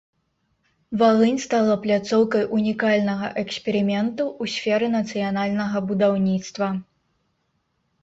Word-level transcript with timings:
Валынь 1.01 1.37
стала 1.43 1.75
пляцоўкай 1.83 2.43
унікальнага 2.61 3.27
эксперыменту 3.43 4.23
ў 4.41 4.57
сферы 4.57 4.93
нацыянальнага 4.99 5.77
будаўніцтва. 5.93 6.67